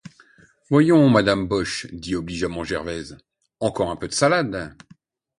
[0.71, 3.19] Voyons, madame Boche, dit obligeamment Gervaise,
[3.59, 4.75] encore un peu de salade.